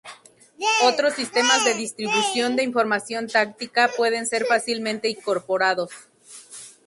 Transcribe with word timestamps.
Otros 0.85 1.13
sistemas 1.13 1.63
de 1.63 1.75
distribución 1.75 2.55
de 2.55 2.63
información 2.63 3.27
táctica 3.27 3.87
pueden 3.95 4.25
ser 4.25 4.45
fácilmente 4.47 5.09
incorporados. 5.09 5.91